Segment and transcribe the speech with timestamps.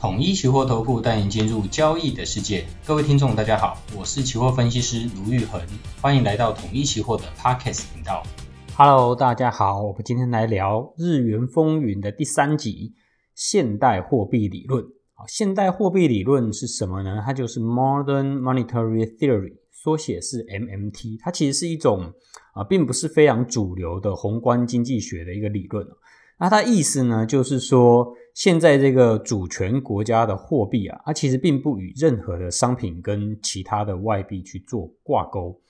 [0.00, 2.64] 统一期货投顾带您进入交易的世界。
[2.86, 5.60] 各位听众，大家好，我是期货分析师卢玉恒，
[6.00, 8.22] 欢迎来到统一期货的 Podcast 频道。
[8.76, 12.94] Hello，大家好，我们今天来聊日元风云的第三集——
[13.34, 14.84] 现代货币理论。
[15.14, 17.20] 好，现代货币理论是什么呢？
[17.26, 21.18] 它就是 Modern Monetary Theory，缩写是 MMT。
[21.20, 22.12] 它其实是一种
[22.54, 25.84] 啊，并不是非常主流的宏观经济学的一个理论。
[26.40, 35.60] 那它意思呢，就是说，现在这个主权国家的货币啊，它其实并不与任何的商品跟其他的外币去做挂钩，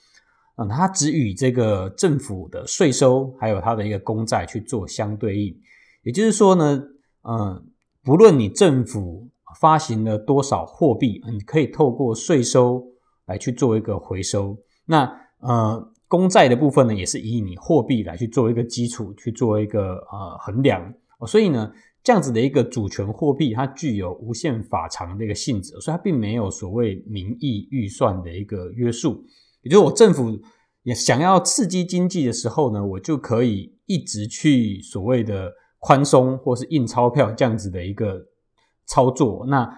[0.56, 5.59] 嗯，它只与这个政府的税收还有它的一个公债去做相对应。
[6.02, 6.82] 也就是说呢，
[7.23, 7.66] 嗯，
[8.04, 9.26] 不论你政府
[9.59, 12.87] 发行了多少货币，你可以透过税收
[13.24, 14.59] 来去做一个回收。
[14.84, 15.92] 那呃。
[16.10, 20.95] 公债的部分呢，也是以你货币来去做一个基础，去做一个呃衡量。
[21.26, 21.70] 所以呢，
[22.02, 29.24] 这样子的一个主权货币，它具有无限法偿的一个性质，所以它并没有所谓名义预算的一个约束。
[29.63, 30.40] 也就是我政府
[30.82, 38.27] 也想要刺激经济的时候呢，我就可以一直去所谓的宽松或是印钞票这样子的一个
[38.87, 39.46] 操作。
[39.46, 39.68] 那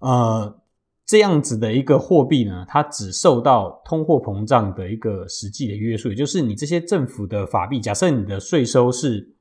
[0.00, 0.62] 呃。
[1.10, 9.34] 这样子的一个货币呢，它只受到通货膨胀的一个实际的约束，也就是你这些政府的法币，假设你的税收是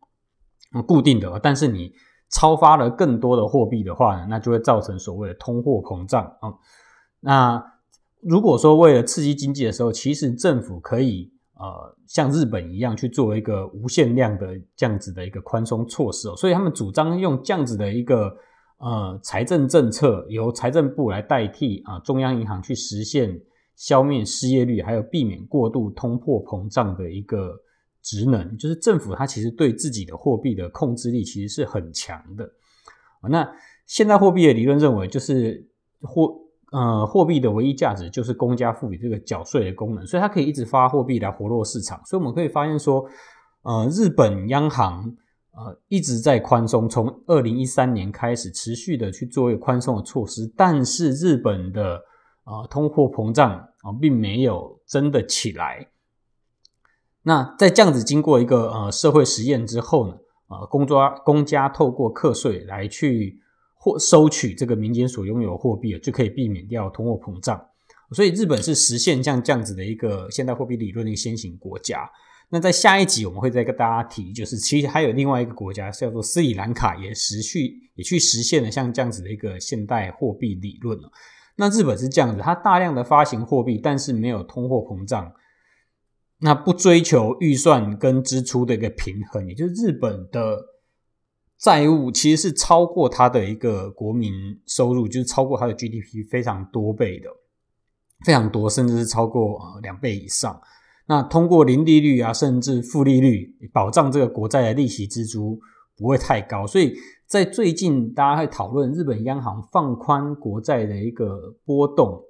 [0.87, 1.91] 固定的，但是你
[2.29, 6.53] 超发了更多的货币的话呢，那就会造成所谓的通货膨胀啊。
[7.19, 7.63] 那
[8.21, 18.35] 如果说为了刺激经济的时候，其实政府可以呃像日本一样去做一个无限量的这样子的一个宽松措施哦，所以他们主张用这样子的一个。
[18.79, 23.41] 呃，财政政策由财政部来代替啊，中央银行去实现
[23.75, 27.59] 消灭失业率，还有避免过度通货膨胀的一个
[28.07, 32.49] 职能，就是政府它其实对自己的货币的控制力其实是很强的。
[33.29, 33.45] 那
[33.85, 35.67] 现代货币的理论认为，就是
[35.99, 36.33] 货
[36.71, 42.01] 呃货币的唯一价值就是公家赋予这个缴税的功能，所以它可以一直发货币来活络市场。
[42.05, 43.05] 所以我们可以发现说，
[43.63, 45.13] 呃，日本央行。
[45.59, 51.99] 呃，一直在宽松，从二零一三年开始持续的去做一个宽松的措施，但是日本的
[52.43, 55.83] 呃通货膨胀啊、并没有真的起来。
[57.27, 60.13] 那在这样子经过一个呃社会实验之后呢，
[60.47, 63.37] 呃，公家公家透过课税来去
[63.75, 67.61] 或收取这个民间所拥有货币，就可以避免掉通货膨胀。
[68.13, 72.09] 所以日本是实现像这样子的一个现代货币理论的一个先行国家。
[72.49, 81.11] 那在下一集我们会再跟大家提，就是其实还有另外一个国家叫做斯里兰卡，也实去也去实现了像这样子的一个现代货币理论了。
[81.57, 85.29] 那日本是这样子，它大量的发行货币，但是没有通货膨胀，
[86.39, 90.57] 那不追求预算跟支出的一个平衡，也就是日本的
[91.57, 94.31] 债务其实是超过它的一个国民
[94.67, 97.29] 收入，就是超过它的 GDP 非常多倍的，
[98.23, 100.61] 非常多，甚至是超过呃两倍以上。
[101.07, 105.59] 那通过零利率啊，甚至负利率，保障这个国债的利息支出
[105.95, 106.93] 不会太高，所以
[107.25, 112.21] 在最近大家会讨论日本央行放宽国债的一个波动，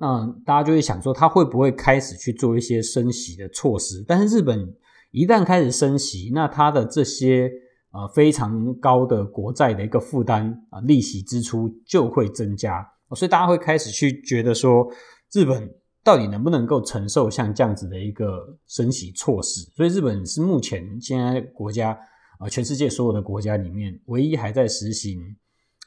[0.00, 4.02] 那大家就会想说，它会不会开始去做一些升息的措施？
[4.08, 4.74] 但是日本
[5.12, 7.52] 一旦开始升息，那它的这些
[7.92, 12.84] 呃非常高的国债的一个负担啊，利息支出就会增加，
[13.14, 14.90] 所以大家会开始去觉得说
[15.32, 15.72] 日本。
[16.02, 19.70] 到底能不能够承受像这样子的一个升息措施？
[19.76, 21.90] 所以日本是目前现在国家
[22.38, 25.20] 啊，全世界所有的国家里面唯一还在实行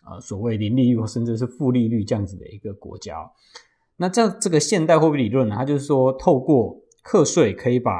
[0.03, 3.16] 啊所谓零利率或甚至是负利率这样子的一个国家。
[3.98, 7.92] 那这样这个现代货币理论呢，它就是说透过课税可以把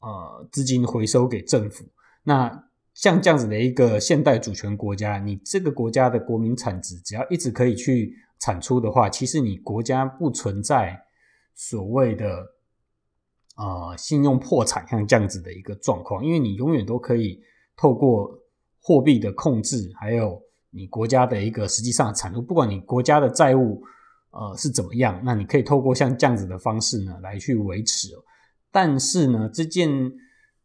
[0.00, 1.84] 呃资金回收给政府。
[2.24, 2.64] 那
[2.94, 11.02] 像这样子的一个现代主权国家，你这个国家的国民产值只要一直可以去产出的话，其实你国家不存在。
[11.52, 12.46] 所谓的
[13.56, 17.38] 呃信用破产，像这样子的一个状况，因为你永远都可以
[17.76, 18.30] 透过
[18.80, 20.40] 货币的控制，还有
[20.70, 23.82] 你国家的一个实际上的产出，不管你国家的债务
[24.30, 28.08] 呃是怎么样，那你可以透过像这样子的方式呢来去维持。
[28.70, 30.12] 但是呢，这件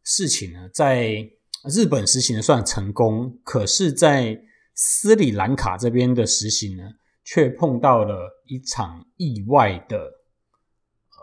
[0.04, 1.30] 事情呢，在
[1.68, 4.40] 日本实行的算成功，可是，在
[4.74, 6.84] 斯里兰卡这边的实行呢，
[7.24, 10.12] 却碰到了一场意外的。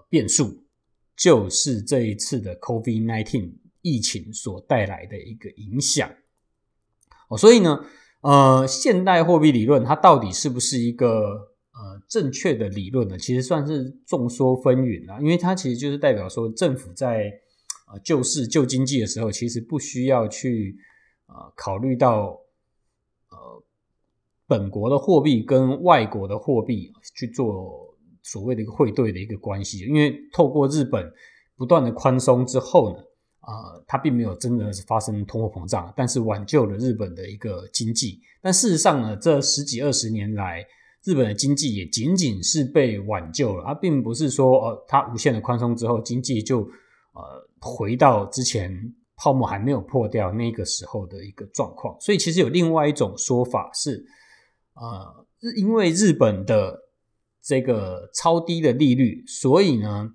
[0.09, 0.63] 变数
[1.17, 3.51] 就是这一次的 COVID-19
[3.81, 6.07] 疫情所带来的一个影响
[7.29, 7.83] 哦，所以呢，
[8.21, 13.17] 呃，现代货币理论它到底是不是一个呃正确的理论呢？
[13.17, 17.31] 其实算是众说纷纭啊，因为它其实就是代表说政府在
[17.91, 20.77] 呃救市救经济的时候，其实不需要去
[21.27, 22.39] 呃考虑到
[23.29, 23.63] 呃
[24.47, 31.11] 本国的货币跟外国的货币去做所谓的一个汇兑的一个关系，因为透过日本
[31.57, 33.03] 不断的宽松之后呢，
[33.41, 38.21] 呃，它并没有真的是发生通货膨胀，但是挽救了日本的一个经济。
[38.41, 40.65] 但事实上呢，这十几二十年来，
[41.03, 46.59] 日本的经济也仅仅是被挽救了，而并不是说呃，它无限的宽松之后，经济就
[47.13, 48.93] 呃回到之前。
[49.15, 54.03] 泡沫还没有破掉那个时候的一个状况，所以其实有另外一种说法是，
[54.73, 56.77] 呃，因为日本的
[57.41, 60.09] 这个超低的利率，所以呢，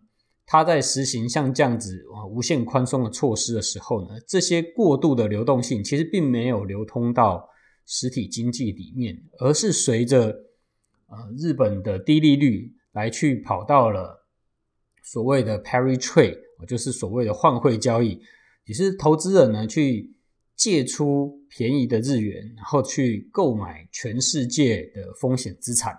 [0.44, 7.48] 它在实行像这样子啊无限宽松的措施的时候呢，这些过度的流动性其实并没有流通到
[7.86, 10.36] 实体经济里面，而是随着
[11.08, 14.26] 呃日本的低利率来去跑到了
[15.02, 18.20] 所谓的 parity trade，就是所谓的换汇交易。
[18.64, 20.14] 也是投资人呢去
[20.54, 25.96] 借出便宜的日元，然后去购买全世界的风险资产。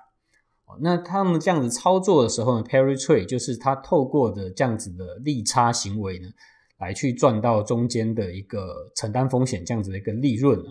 [0.81, 6.29] 那他们这样子操作的时候呢，parity trade 就是他透过的这样子的利差行为呢，
[6.77, 10.63] 来去赚到中间的一个承担风险这样子的一个利润。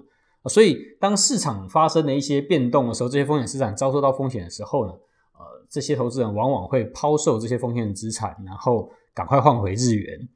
[0.45, 4.93] 所以当市场发生了一些变动的时候，这些风险资产遭受到风险的时候呢，
[5.39, 10.29] 呃，这些投资人往往会抛售这些风险资产，然后赶快换回日元。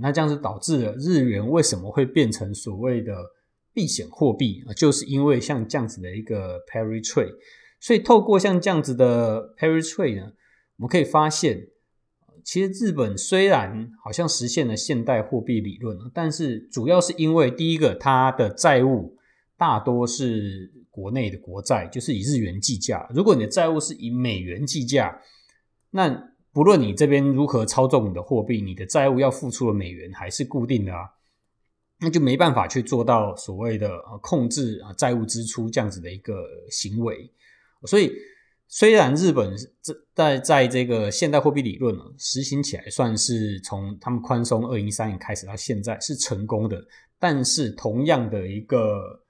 [0.00, 3.14] 那这样子导致了日元为什么会变成所谓的
[3.72, 4.74] 避险货币啊？
[4.74, 7.32] 就是因为像这样子的一个 parity trade，
[7.78, 10.32] 所以透过像这样子的 parity trade 呢，
[10.78, 11.68] 我们可以发现，
[12.42, 19.13] 其实日本虽然好像实现了现代货币理论，但是主要是因为第一个，它的债务
[19.56, 23.08] 大多是国内的国债，就是以日元计价。
[23.14, 25.20] 如果你的债务是以美元计价，
[25.90, 31.02] 那不论你这边如何操纵你的货币，你的债务要付出的美元还是固定的啊，
[32.00, 37.30] 那就没办法去做到所谓的控制啊债务支出这样子的一个行为。
[37.86, 38.12] 所以，
[38.68, 39.54] 虽然日本
[40.14, 46.84] 在在这个现代货币理论呢实行起来算是从他们宽松二零一三年开始到现在是成功的，
[47.18, 49.23] 但是同样的一个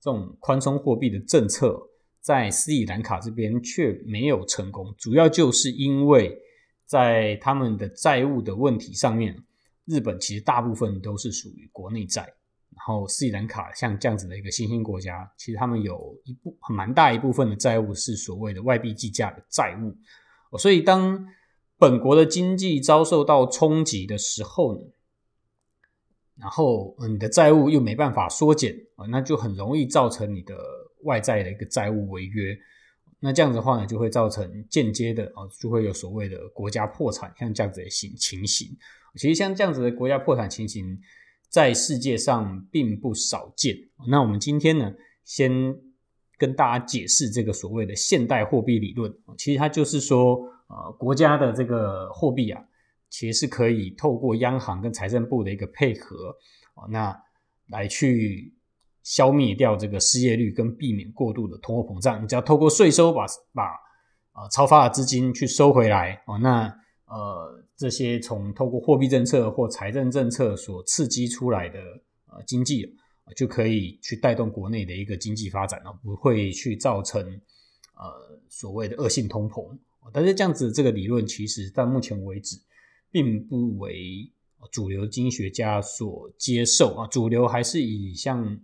[0.00, 1.80] 这种宽松货币的政策，
[2.20, 6.38] 在斯里兰卡这边却没有成功，主要就是因为。
[6.88, 9.36] 在他们的债务的问题上面，
[9.84, 19.94] 日本其实大部分都是属于国内债，然后斯里兰卡像这样子的一个新兴国家，其实他们有一部很蛮大一部分的债务是所谓的外币计价的债务，
[20.56, 21.28] 所以当
[21.76, 24.80] 本国的经济遭受到冲击的时候呢，
[26.40, 30.56] 然后你的债务又没办法缩减啊，那就很容易造成你的
[31.02, 32.56] 外债的一个债务违约。
[33.20, 38.68] 那这样子的话呢，就会造成间接的啊，就会有所谓的国家破产，像这样子的情情形。
[39.16, 40.96] 其实像这样子的国家破产情形，
[41.48, 43.76] 在世界上并不少见。
[44.08, 44.94] 那我们今天呢，
[45.24, 45.76] 先
[46.36, 49.12] 跟大家解释这个所谓的现代货币理论。
[49.36, 50.36] 其实它就是说，
[50.68, 52.62] 呃，国家的这个货币啊，
[53.10, 56.34] 其实是可以透过央行跟财政部的一个配合，
[56.90, 57.16] 那
[57.68, 58.54] 来去。
[59.04, 63.24] 消灭掉这个失业率跟避免过度的通货膨胀，你只要透过税收把
[63.54, 63.64] 把
[64.32, 66.66] 啊、超发的资金去收回来哦，那
[67.06, 71.80] 呃这些从透过货币政策或财政政策所刺激出来的
[72.26, 72.84] 呃经济，
[73.34, 79.74] 就可以去带动国内的一个经济发展，不会去造成呃所谓的恶性通膨。
[80.12, 82.58] 但是这样子这个理论其实到目前为止
[83.10, 84.32] 并不为
[84.70, 88.58] 主流经济学家所接受啊，主流还是以像。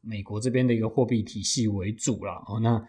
[0.00, 2.80] 美国这边的一个货币体系为主了哦，那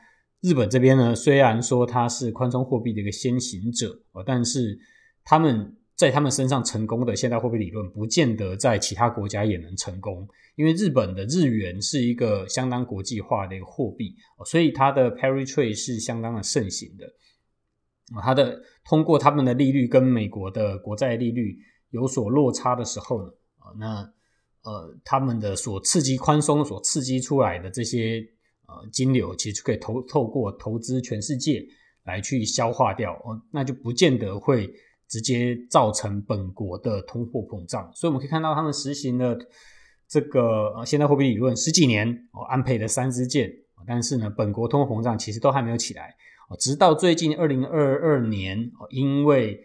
[0.41, 4.79] 日本这边呢，虽然说它是宽松货币的一个先行者哦，但是
[5.25, 10.25] 他们在他们身上成功的现代货币理论，不见得在其他国家也能成功，
[10.55, 17.05] 因为日本的日元是一个相当国际化的一个货币，所以它的 peritree 是相当的盛行的。
[18.21, 21.57] 它的通过他们的利率跟美国的国债利率
[21.89, 24.13] 有所落差的时候呢，啊那。
[24.61, 28.21] 呃，他们的所刺激宽松所刺激出来的这些
[28.67, 31.65] 呃金流，其实可以投透过投资全世界
[32.03, 34.69] 来去消化掉哦，那就不见得会
[35.07, 37.89] 直接造成本国的通货膨胀。
[37.95, 39.35] 所以我们可以看到，他们实行了
[40.09, 43.49] 这个呃现代货币理论十几年哦，安倍的三支箭，
[43.87, 46.13] 但是呢，本国通货膨胀其实都还没有起来，
[46.57, 49.63] 直到最近二零二二年哦，因为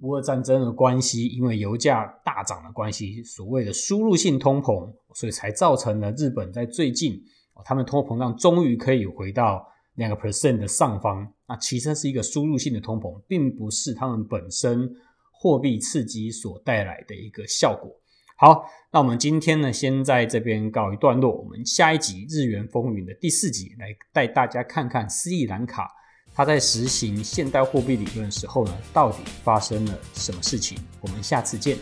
[0.00, 7.22] 乌俄战争的关系，因为油价大涨的关系，所谓的输入性通膨，所以才造成了日本在最近，
[7.64, 11.32] 他们通货膨胀终于可以回到两个 percent 的上方。
[11.48, 14.90] 那其实是一个输入性的通膨，并不是他们本身
[15.32, 17.90] 货币刺激所带来的一个效果。
[18.36, 21.32] 好，那我们今天呢，先在这边告一段落。
[21.32, 25.90] 我们下一集《日元风云》的第四集，来带大家看看斯里兰卡
[26.36, 30.76] 他在实行现代货币理论的时候呢，到底发生了什么事情。
[31.00, 31.78] 我们下次见。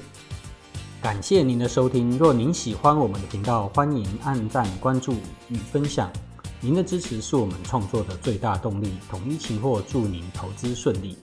[1.03, 2.17] 感谢您的收听。
[2.17, 5.17] 若您喜欢我们的频道，欢迎按赞、关注
[5.49, 6.09] 与分享。
[6.61, 8.95] 您的支持是我们创作的最大动力。
[9.11, 11.19] 统一期货祝您投资顺利。